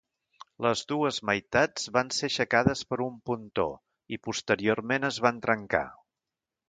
[0.65, 3.67] Les dues meitats van ser aixecades per un pontó
[4.17, 5.85] i posteriorment es van trencar.